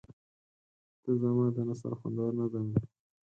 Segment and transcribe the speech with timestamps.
[1.03, 2.79] •ته زما د نثر خوندور نظم یې.